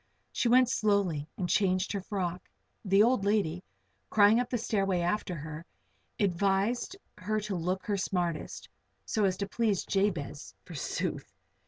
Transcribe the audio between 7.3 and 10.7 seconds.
to look her smartest so as to please Jabez,